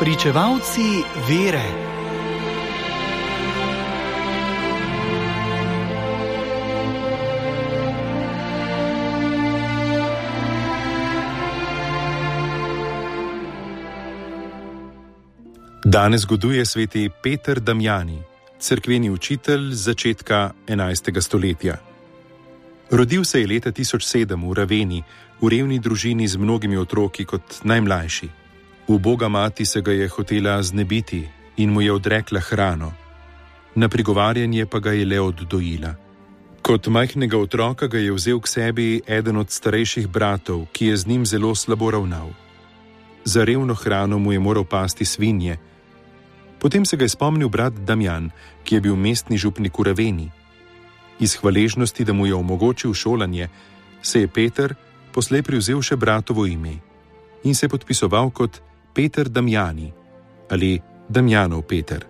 Pričevalci 0.00 1.02
vere. 1.28 1.62
Danes 15.84 16.26
goduje 16.26 16.66
sveti 16.66 17.10
Peter 17.22 17.60
Damjani, 17.60 18.22
crkveni 18.58 19.10
učitelj 19.10 19.72
začetka 19.72 20.50
11. 20.66 21.20
stoletja. 21.20 21.76
Rodil 22.90 23.24
se 23.24 23.40
je 23.40 23.46
leta 23.46 23.72
1007 23.72 24.50
v 24.50 24.54
Raveni, 24.54 25.02
v 25.40 25.48
revni 25.48 25.78
družini 25.78 26.28
z 26.28 26.36
mnogimi 26.36 26.76
otroki 26.76 27.24
kot 27.24 27.42
najmlajši. 27.64 28.47
Uboga 28.88 29.28
mati 29.28 29.64
se 29.64 29.80
ga 29.80 29.92
je 29.92 30.08
hotela 30.08 30.62
znebiti 30.62 31.28
in 31.56 31.70
mu 31.70 31.80
je 31.80 31.92
odrekla 31.92 32.40
hrano, 32.40 32.92
na 33.74 33.88
prigovarjanje 33.88 34.66
pa 34.66 34.78
ga 34.78 34.92
je 34.92 35.04
le 35.04 35.20
oddojila. 35.20 35.94
Kot 36.62 36.86
majhnega 36.86 37.38
otroka 37.38 37.86
ga 37.86 37.98
je 37.98 38.12
vzel 38.12 38.40
k 38.40 38.48
sebi 38.48 39.00
eden 39.06 39.36
od 39.36 39.50
starejših 39.50 40.08
bratov, 40.08 40.66
ki 40.72 40.86
je 40.86 40.96
z 40.96 41.06
njim 41.06 41.26
zelo 41.26 41.54
slabo 41.54 41.90
ravnal. 41.90 42.32
Za 43.24 43.44
revno 43.44 43.74
hrano 43.74 44.18
mu 44.18 44.32
je 44.32 44.38
moral 44.38 44.64
pasti 44.64 45.04
svinje. 45.04 45.56
Potem 46.58 46.84
se 46.84 46.96
ga 46.96 47.04
je 47.04 47.08
spomnil 47.08 47.48
brat 47.48 47.72
Damjan, 47.72 48.30
ki 48.64 48.74
je 48.74 48.80
bil 48.80 48.96
mestni 48.96 49.36
župnik 49.38 49.78
v 49.78 49.82
Raveni. 49.82 50.30
Iz 51.20 51.36
hvaležnosti, 51.36 52.04
da 52.04 52.12
mu 52.12 52.26
je 52.26 52.34
omogočil 52.34 52.94
šolanje, 52.94 53.48
se 54.02 54.20
je 54.20 54.28
Peter 54.28 54.74
poslej 55.12 55.42
privzel 55.42 55.82
še 55.82 55.96
bratovo 55.96 56.46
ime 56.46 56.78
in 57.44 57.54
se 57.54 57.68
podpisoval 57.68 58.30
kot 58.30 58.67
Peter 58.94 59.28
Damjani 59.28 59.92
ali 60.50 60.80
Damjanov 61.08 61.62
Peter. 61.62 62.04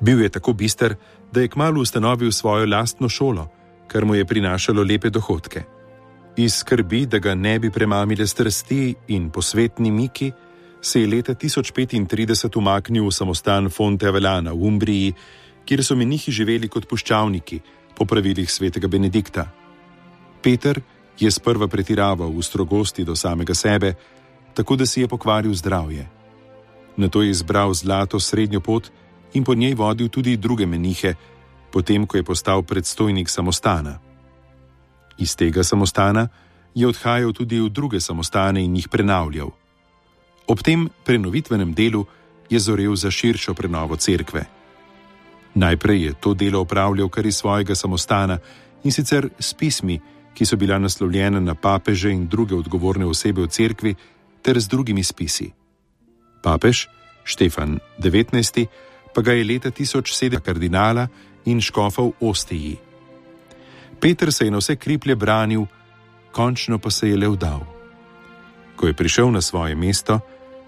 Bil 0.00 0.22
je 0.22 0.28
tako 0.28 0.52
bister, 0.52 0.96
da 1.32 1.40
je 1.40 1.48
kmalo 1.48 1.80
ustanovil 1.80 2.32
svojo 2.32 2.66
lastno 2.66 3.08
šolo, 3.08 3.48
kar 3.88 4.04
mu 4.04 4.14
je 4.14 4.24
prinašalo 4.24 4.82
lepe 4.82 5.10
dohodke. 5.10 5.62
Iz 6.36 6.54
skrbi, 6.54 7.06
da 7.06 7.18
ga 7.18 7.34
ne 7.34 7.58
bi 7.58 7.70
premamile 7.70 8.26
strasti 8.26 8.94
in 9.08 9.30
posvetni 9.30 9.90
Miki, 9.90 10.32
se 10.80 11.00
je 11.00 11.06
leta 11.06 11.34
1035 11.34 12.58
umaknil 12.58 13.06
v 13.06 13.12
samostan 13.12 13.70
Fonte 13.70 14.06
Avelana 14.06 14.52
v 14.52 14.64
Umbriji, 14.66 15.14
kjer 15.64 15.84
so 15.84 15.96
menihi 15.96 16.32
živeli 16.32 16.68
kot 16.68 16.88
puščavniki 16.88 17.60
po 17.94 18.04
pravilih 18.04 18.50
svetega 18.50 18.88
Benedikta. 18.88 19.46
Peter 20.42 20.80
je 21.20 21.30
sprva 21.30 21.68
pretiraval 21.68 22.32
v 22.32 22.42
strogosti 22.42 23.04
do 23.04 23.14
samega 23.16 23.54
sebe, 23.54 23.94
tako 24.54 24.76
da 24.76 24.86
si 24.86 25.00
je 25.00 25.08
pokvaril 25.08 25.54
zdravje. 25.54 26.08
Na 26.96 27.08
to 27.08 27.22
je 27.22 27.30
izbral 27.30 27.74
zlato 27.74 28.20
srednjo 28.20 28.60
pot 28.60 28.90
in 29.32 29.44
po 29.44 29.54
njej 29.54 29.74
vodil 29.74 30.08
tudi 30.08 30.36
druge 30.36 30.66
menihe, 30.66 31.14
potem 31.72 32.06
ko 32.06 32.16
je 32.16 32.22
postal 32.22 32.62
predstojnik 32.62 33.28
samostana. 33.28 33.98
Iz 35.18 35.36
tega 35.36 35.64
samostana 35.64 36.28
je 36.74 36.88
odhajal 36.88 37.32
tudi 37.32 37.60
v 37.60 37.68
druge 37.68 38.00
samostane 38.00 38.64
in 38.64 38.76
jih 38.76 38.88
prenavljal. 38.88 39.50
Ob 40.46 40.62
tem 40.62 40.88
prenovitvenem 41.04 41.74
delu 41.74 42.04
je 42.50 42.58
zorel 42.58 42.96
za 42.96 43.10
širšo 43.10 43.54
prenovo 43.54 43.96
cerkve. 43.96 44.44
Najprej 45.54 46.04
je 46.04 46.12
to 46.20 46.34
delo 46.34 46.60
opravljal 46.60 47.08
kar 47.08 47.26
iz 47.26 47.36
svojega 47.36 47.74
samostana 47.74 48.38
in 48.84 48.92
sicer 48.92 49.28
s 49.38 49.54
pismi, 49.54 50.00
ki 50.34 50.44
so 50.44 50.56
bila 50.56 50.78
naslovljena 50.78 51.40
na 51.40 51.54
papeže 51.54 52.10
in 52.10 52.28
druge 52.28 52.54
odgovorne 52.54 53.06
osebe 53.06 53.42
v 53.42 53.48
cerkvi, 53.48 53.94
ter 54.42 54.60
z 54.60 54.68
drugimi 54.68 55.04
spisi. 55.04 55.52
Papež 56.42 56.88
Štefan 57.24 57.78
XIX. 57.98 58.66
pa 59.14 59.20
ga 59.22 59.32
je 59.32 59.44
leta 59.44 59.70
1007 59.70 60.40
kardinala 60.42 61.06
in 61.46 61.60
škofal 61.60 62.12
v 62.18 62.26
Ostiji. 62.26 62.76
Peter 64.00 64.32
se 64.32 64.44
je 64.44 64.50
na 64.50 64.58
vse 64.58 64.76
kriplje 64.76 65.14
branil, 65.14 65.66
končno 66.32 66.78
pa 66.78 66.90
se 66.90 67.08
je 67.08 67.16
le 67.16 67.28
vdal. 67.28 67.62
Ko 68.76 68.86
je 68.86 68.94
prišel 68.94 69.30
na 69.30 69.40
svoje 69.40 69.74
mesto, 69.74 70.20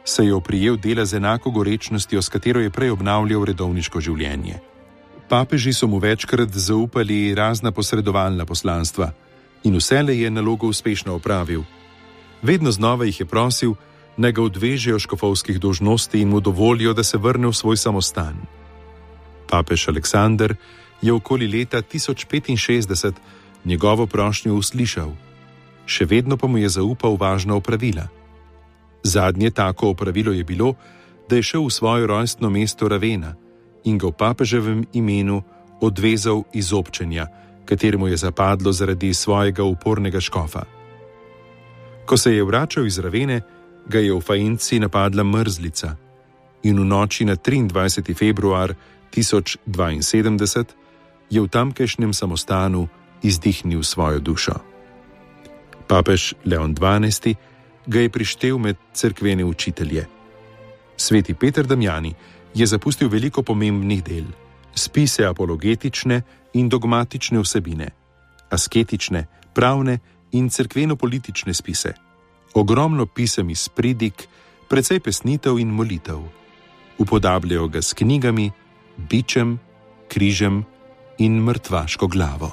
se 0.04 0.24
je 0.24 0.34
oprijel 0.34 0.76
dela 0.76 1.04
z 1.04 1.16
enako 1.16 1.50
gorečnostjo, 1.50 2.22
s 2.22 2.28
katero 2.28 2.60
je 2.60 2.70
prej 2.70 2.90
obnavljal 2.90 3.44
redovniško 3.44 4.00
življenje. 4.00 4.60
Papeži 5.28 5.72
so 5.72 5.86
mu 5.86 5.98
večkrat 5.98 6.52
zaupali 6.52 7.34
razna 7.34 7.72
posredovalna 7.72 8.44
poslanstva 8.44 9.10
in 9.64 9.76
vse 9.76 10.02
le 10.02 10.18
je 10.18 10.30
nalogo 10.30 10.68
uspešno 10.68 11.14
opravil 11.14 11.64
vedno 12.44 12.70
znova 12.70 13.08
jih 13.08 13.20
je 13.20 13.26
prosil, 13.26 13.74
naj 14.16 14.32
ga 14.32 14.42
odvežejo 14.42 14.98
škofovskih 14.98 15.58
dožnosti 15.60 16.20
in 16.20 16.28
mu 16.28 16.40
dovolijo, 16.40 16.92
da 16.92 17.02
se 17.02 17.18
vrne 17.18 17.48
v 17.48 17.56
svoj 17.56 17.76
samostan. 17.76 18.36
Papež 19.50 19.88
Aleksandr 19.88 20.54
je 21.02 21.12
okoli 21.12 21.48
leta 21.48 21.82
1065 21.82 23.12
njegovo 23.64 24.06
prošnjo 24.06 24.54
uslišal, 24.54 25.12
še 25.86 26.04
vedno 26.04 26.36
pa 26.36 26.46
mu 26.46 26.58
je 26.58 26.68
zaupal 26.68 27.16
važna 27.16 27.56
opravila. 27.56 28.08
Zadnje 29.02 29.50
tako 29.50 29.90
opravilo 29.90 30.32
je 30.32 30.44
bilo, 30.44 30.74
da 31.28 31.36
je 31.36 31.42
šel 31.42 31.66
v 31.66 31.72
svoje 31.72 32.06
rojstno 32.06 32.50
mesto 32.50 32.88
Ravena 32.88 33.34
in 33.84 33.98
ga 33.98 34.08
v 34.08 34.16
papeževem 34.16 34.84
imenu 34.92 35.42
odvezal 35.80 36.44
iz 36.52 36.72
občenja, 36.72 37.26
kateremu 37.64 38.08
je 38.08 38.16
zapadlo 38.16 38.72
zaradi 38.72 39.14
svojega 39.14 39.64
upornega 39.64 40.20
škofa. 40.20 40.83
Ko 42.06 42.16
se 42.16 42.34
je 42.34 42.44
vračal 42.44 42.86
iz 42.86 42.98
Ravene, 42.98 43.40
ga 43.88 43.98
je 43.98 44.12
v 44.12 44.20
Fajnci 44.20 44.78
napadla 44.78 45.24
mrzlica 45.24 45.96
in 46.62 46.80
v 46.80 46.84
noči 46.84 47.24
na 47.24 47.36
23. 47.36 48.16
februar 48.16 48.74
1072 49.12 50.64
je 51.30 51.40
v 51.40 51.48
tamkajšnjem 51.48 52.12
samostanu 52.14 52.88
izdihnil 53.22 53.82
svojo 53.82 54.20
dušo. 54.20 54.54
Papež 55.88 56.34
Leon 56.44 56.74
XII. 56.74 57.36
ga 57.86 58.00
je 58.00 58.08
prištel 58.08 58.58
med 58.58 58.76
crkvene 58.92 59.44
učitelje. 59.44 60.06
Sveti 60.96 61.34
Peter 61.34 61.66
Damjani 61.66 62.14
je 62.54 62.66
zapustil 62.66 63.08
veliko 63.08 63.42
pomembnih 63.42 64.04
del: 64.04 64.24
spise 64.74 65.26
apologetične 65.26 66.22
in 66.52 66.68
dogmatične 66.68 67.40
vsebine, 67.40 67.88
asketične, 68.50 69.26
pravne 69.54 69.98
in 70.34 70.50
crkveno-politične 70.50 71.54
spise, 71.54 71.94
ogromno 72.54 73.06
pisem 73.06 73.50
iz 73.50 73.68
pridik, 73.68 74.26
precej 74.68 75.00
pesnitev 75.00 75.58
in 75.58 75.70
molitev. 75.70 76.22
Upodabljajo 76.98 77.68
ga 77.68 77.82
s 77.82 77.94
knjigami, 77.94 78.50
bičem, 78.96 79.58
križem 80.08 80.64
in 81.18 81.40
mrtvaško 81.42 82.06
glavo. 82.06 82.52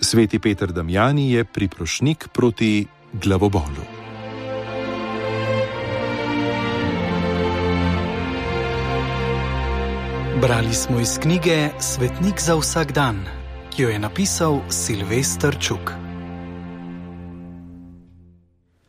Sveti 0.00 0.38
Peter 0.38 0.72
Damjani 0.72 1.32
je 1.32 1.44
priprošnik 1.44 2.28
proti 2.32 2.86
glavobolu. 3.12 3.84
Brali 10.40 10.74
smo 10.74 11.00
iz 11.00 11.18
knjige 11.18 11.68
Svetnik 11.78 12.40
za 12.40 12.56
vsak 12.56 12.92
dan, 12.92 13.24
ki 13.70 13.82
jo 13.82 13.88
je 13.88 13.98
napisal 13.98 14.60
Silvestr 14.68 15.58
Čuk. 15.60 16.09